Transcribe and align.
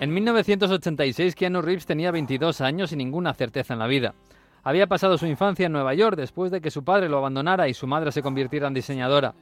En 0.00 0.14
1986 0.14 1.34
Keanu 1.34 1.60
Reeves 1.60 1.84
tenía 1.84 2.10
22 2.10 2.62
años 2.62 2.90
y 2.90 2.96
ninguna 2.96 3.34
certeza 3.34 3.74
en 3.74 3.80
la 3.80 3.86
vida. 3.86 4.14
Había 4.62 4.86
pasado 4.86 5.18
su 5.18 5.26
infancia 5.26 5.66
en 5.66 5.72
Nueva 5.72 5.92
York 5.92 6.16
después 6.16 6.50
de 6.50 6.62
que 6.62 6.70
su 6.70 6.82
padre 6.84 7.10
lo 7.10 7.18
abandonara 7.18 7.68
y 7.68 7.74
su 7.74 7.86
madre 7.86 8.10
se 8.10 8.22
convirtiera 8.22 8.68
en 8.68 8.72
diseñadora. 8.72 9.34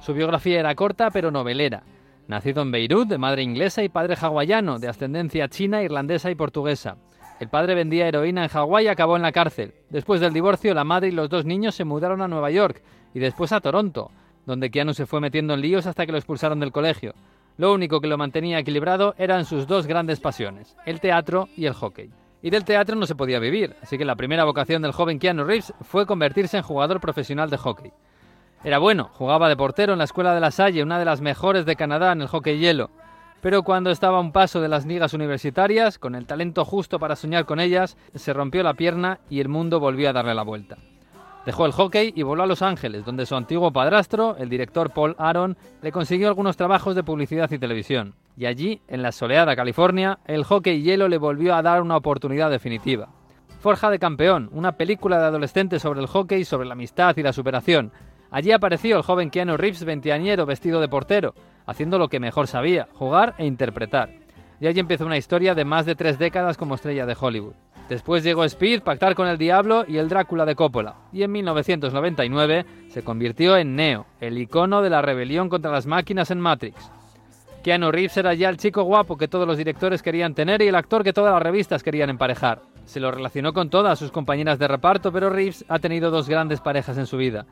Su 0.00 0.14
biografía 0.14 0.60
era 0.60 0.76
corta 0.76 1.10
pero 1.10 1.32
novelera. 1.32 1.82
Nacido 2.28 2.62
en 2.62 2.70
Beirut, 2.70 3.08
de 3.08 3.18
madre 3.18 3.42
inglesa 3.42 3.82
y 3.82 3.88
padre 3.88 4.14
hawaiano, 4.14 4.78
de 4.78 4.86
ascendencia 4.86 5.48
china, 5.48 5.82
irlandesa 5.82 6.30
y 6.30 6.36
portuguesa. 6.36 6.96
El 7.40 7.48
padre 7.48 7.74
vendía 7.74 8.06
heroína 8.06 8.44
en 8.44 8.50
Hawái 8.50 8.84
y 8.84 8.88
acabó 8.88 9.16
en 9.16 9.22
la 9.22 9.32
cárcel. 9.32 9.74
Después 9.90 10.20
del 10.20 10.32
divorcio, 10.32 10.74
la 10.74 10.84
madre 10.84 11.08
y 11.08 11.12
los 11.12 11.28
dos 11.28 11.44
niños 11.44 11.74
se 11.74 11.84
mudaron 11.84 12.22
a 12.22 12.28
Nueva 12.28 12.52
York 12.52 12.84
y 13.14 13.18
después 13.18 13.50
a 13.50 13.60
Toronto, 13.60 14.12
donde 14.46 14.70
Keanu 14.70 14.94
se 14.94 15.06
fue 15.06 15.20
metiendo 15.20 15.54
en 15.54 15.60
líos 15.60 15.86
hasta 15.86 16.06
que 16.06 16.12
lo 16.12 16.18
expulsaron 16.18 16.60
del 16.60 16.70
colegio. 16.70 17.14
Lo 17.58 17.72
único 17.72 18.00
que 18.00 18.06
lo 18.06 18.16
mantenía 18.16 18.58
equilibrado 18.58 19.14
eran 19.18 19.44
sus 19.44 19.66
dos 19.66 19.86
grandes 19.86 20.20
pasiones, 20.20 20.76
el 20.86 21.00
teatro 21.00 21.48
y 21.56 21.66
el 21.66 21.74
hockey. 21.74 22.10
Y 22.40 22.50
del 22.50 22.64
teatro 22.64 22.96
no 22.96 23.06
se 23.06 23.14
podía 23.14 23.38
vivir, 23.38 23.76
así 23.82 23.98
que 23.98 24.04
la 24.04 24.16
primera 24.16 24.44
vocación 24.44 24.82
del 24.82 24.92
joven 24.92 25.18
Keanu 25.18 25.44
Reeves 25.44 25.74
fue 25.82 26.06
convertirse 26.06 26.56
en 26.56 26.62
jugador 26.62 27.00
profesional 27.00 27.50
de 27.50 27.58
hockey. 27.58 27.92
Era 28.64 28.78
bueno, 28.78 29.10
jugaba 29.12 29.48
de 29.48 29.56
portero 29.56 29.92
en 29.92 29.98
la 29.98 30.04
escuela 30.04 30.34
de 30.34 30.40
la 30.40 30.50
Salle, 30.50 30.82
una 30.82 30.98
de 30.98 31.04
las 31.04 31.20
mejores 31.20 31.66
de 31.66 31.76
Canadá 31.76 32.12
en 32.12 32.22
el 32.22 32.28
hockey 32.28 32.58
hielo. 32.58 32.90
Pero 33.40 33.64
cuando 33.64 33.90
estaba 33.90 34.18
a 34.18 34.20
un 34.20 34.32
paso 34.32 34.60
de 34.60 34.68
las 34.68 34.86
ligas 34.86 35.14
universitarias, 35.14 35.98
con 35.98 36.14
el 36.14 36.26
talento 36.26 36.64
justo 36.64 36.98
para 36.98 37.16
soñar 37.16 37.44
con 37.44 37.60
ellas, 37.60 37.96
se 38.14 38.32
rompió 38.32 38.62
la 38.62 38.74
pierna 38.74 39.20
y 39.28 39.40
el 39.40 39.48
mundo 39.48 39.78
volvió 39.78 40.08
a 40.08 40.12
darle 40.12 40.34
la 40.34 40.42
vuelta. 40.42 40.78
Dejó 41.44 41.66
el 41.66 41.72
hockey 41.72 42.12
y 42.14 42.22
voló 42.22 42.44
a 42.44 42.46
Los 42.46 42.62
Ángeles, 42.62 43.04
donde 43.04 43.26
su 43.26 43.34
antiguo 43.34 43.72
padrastro, 43.72 44.36
el 44.36 44.48
director 44.48 44.90
Paul 44.90 45.16
Aaron, 45.18 45.56
le 45.82 45.90
consiguió 45.90 46.28
algunos 46.28 46.56
trabajos 46.56 46.94
de 46.94 47.02
publicidad 47.02 47.50
y 47.50 47.58
televisión. 47.58 48.14
Y 48.36 48.46
allí, 48.46 48.80
en 48.86 49.02
la 49.02 49.10
soleada 49.10 49.56
California, 49.56 50.20
el 50.26 50.44
hockey 50.44 50.82
hielo 50.82 51.08
le 51.08 51.18
volvió 51.18 51.54
a 51.56 51.62
dar 51.62 51.82
una 51.82 51.96
oportunidad 51.96 52.48
definitiva. 52.48 53.08
Forja 53.60 53.90
de 53.90 53.98
Campeón, 53.98 54.50
una 54.52 54.72
película 54.72 55.18
de 55.18 55.26
adolescentes 55.26 55.82
sobre 55.82 56.00
el 56.00 56.06
hockey, 56.06 56.44
sobre 56.44 56.66
la 56.66 56.74
amistad 56.74 57.16
y 57.16 57.22
la 57.22 57.32
superación. 57.32 57.92
Allí 58.30 58.52
apareció 58.52 58.96
el 58.96 59.02
joven 59.02 59.30
Keanu 59.30 59.56
Reeves, 59.56 59.84
veinteañero, 59.84 60.46
vestido 60.46 60.80
de 60.80 60.88
portero, 60.88 61.34
haciendo 61.66 61.98
lo 61.98 62.08
que 62.08 62.20
mejor 62.20 62.46
sabía, 62.46 62.88
jugar 62.92 63.34
e 63.38 63.46
interpretar. 63.46 64.10
Y 64.60 64.68
allí 64.68 64.78
empezó 64.78 65.04
una 65.06 65.18
historia 65.18 65.56
de 65.56 65.64
más 65.64 65.86
de 65.86 65.96
tres 65.96 66.18
décadas 66.18 66.56
como 66.56 66.76
estrella 66.76 67.04
de 67.04 67.16
Hollywood. 67.18 67.54
Después 67.92 68.24
llegó 68.24 68.42
Speed, 68.44 68.80
Pactar 68.80 69.14
con 69.14 69.28
el 69.28 69.36
Diablo 69.36 69.84
y 69.86 69.98
el 69.98 70.08
Drácula 70.08 70.46
de 70.46 70.54
Coppola. 70.54 70.94
Y 71.12 71.24
en 71.24 71.32
1999 71.32 72.64
se 72.88 73.04
convirtió 73.04 73.54
en 73.54 73.76
Neo, 73.76 74.06
el 74.18 74.38
icono 74.38 74.80
de 74.80 74.88
la 74.88 75.02
rebelión 75.02 75.50
contra 75.50 75.70
las 75.70 75.84
máquinas 75.84 76.30
en 76.30 76.40
Matrix. 76.40 76.90
Keanu 77.62 77.92
Reeves 77.92 78.16
era 78.16 78.32
ya 78.32 78.48
el 78.48 78.56
chico 78.56 78.84
guapo 78.84 79.18
que 79.18 79.28
todos 79.28 79.46
los 79.46 79.58
directores 79.58 80.02
querían 80.02 80.32
tener 80.32 80.62
y 80.62 80.68
el 80.68 80.74
actor 80.74 81.04
que 81.04 81.12
todas 81.12 81.34
las 81.34 81.42
revistas 81.42 81.82
querían 81.82 82.08
emparejar. 82.08 82.62
Se 82.86 82.98
lo 82.98 83.10
relacionó 83.10 83.52
con 83.52 83.68
todas 83.68 83.98
sus 83.98 84.10
compañeras 84.10 84.58
de 84.58 84.68
reparto, 84.68 85.12
pero 85.12 85.28
Reeves 85.28 85.62
ha 85.68 85.78
tenido 85.78 86.10
dos 86.10 86.30
grandes 86.30 86.62
parejas 86.62 86.96
en 86.96 87.04
su 87.04 87.18
vida. 87.18 87.44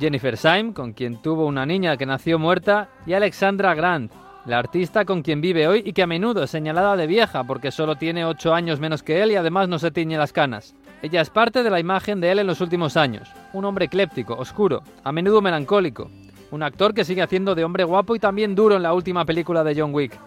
Jennifer 0.00 0.38
Syme, 0.38 0.72
con 0.72 0.94
quien 0.94 1.20
tuvo 1.20 1.44
una 1.44 1.66
niña 1.66 1.98
que 1.98 2.06
nació 2.06 2.38
muerta, 2.38 2.88
y 3.04 3.12
Alexandra 3.12 3.74
Grant, 3.74 4.10
la 4.44 4.58
artista 4.58 5.04
con 5.04 5.22
quien 5.22 5.40
vive 5.40 5.68
hoy 5.68 5.82
y 5.84 5.92
que 5.92 6.02
a 6.02 6.06
menudo 6.06 6.42
es 6.42 6.50
señalada 6.50 6.96
de 6.96 7.06
vieja 7.06 7.44
porque 7.44 7.70
solo 7.70 7.96
tiene 7.96 8.24
8 8.24 8.54
años 8.54 8.80
menos 8.80 9.02
que 9.02 9.22
él 9.22 9.30
y 9.30 9.36
además 9.36 9.68
no 9.68 9.78
se 9.78 9.92
tiñe 9.92 10.18
las 10.18 10.32
canas. 10.32 10.74
Ella 11.00 11.20
es 11.20 11.30
parte 11.30 11.62
de 11.62 11.70
la 11.70 11.80
imagen 11.80 12.20
de 12.20 12.32
él 12.32 12.40
en 12.40 12.46
los 12.46 12.60
últimos 12.60 12.96
años, 12.96 13.28
un 13.52 13.64
hombre 13.64 13.84
ecléptico, 13.84 14.34
oscuro, 14.34 14.82
a 15.04 15.12
menudo 15.12 15.40
melancólico, 15.40 16.10
un 16.50 16.62
actor 16.62 16.92
que 16.92 17.04
sigue 17.04 17.22
haciendo 17.22 17.54
de 17.54 17.64
hombre 17.64 17.84
guapo 17.84 18.16
y 18.16 18.18
también 18.18 18.54
duro 18.54 18.76
en 18.76 18.82
la 18.82 18.94
última 18.94 19.24
película 19.24 19.62
de 19.64 19.80
John 19.80 19.94
Wick, 19.94 20.18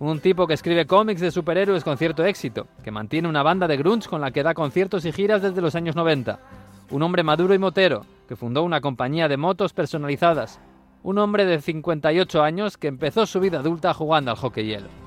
un 0.00 0.18
tipo 0.20 0.46
que 0.46 0.54
escribe 0.54 0.86
cómics 0.86 1.20
de 1.20 1.30
superhéroes 1.30 1.84
con 1.84 1.98
cierto 1.98 2.24
éxito, 2.24 2.66
que 2.82 2.90
mantiene 2.90 3.28
una 3.28 3.42
banda 3.42 3.68
de 3.68 3.76
grunge 3.76 4.08
con 4.08 4.20
la 4.20 4.30
que 4.30 4.42
da 4.42 4.54
conciertos 4.54 5.04
y 5.04 5.12
giras 5.12 5.42
desde 5.42 5.60
los 5.60 5.74
años 5.74 5.94
90, 5.94 6.38
un 6.90 7.02
hombre 7.02 7.22
maduro 7.22 7.54
y 7.54 7.58
motero, 7.58 8.04
que 8.28 8.36
fundó 8.36 8.62
una 8.62 8.80
compañía 8.80 9.28
de 9.28 9.36
motos 9.36 9.72
personalizadas, 9.72 10.60
un 11.02 11.18
hombre 11.18 11.44
de 11.46 11.60
58 11.60 12.42
años 12.42 12.76
que 12.76 12.88
empezó 12.88 13.26
su 13.26 13.40
vida 13.40 13.60
adulta 13.60 13.94
jugando 13.94 14.30
al 14.30 14.36
hockey 14.36 14.66
hielo. 14.66 14.99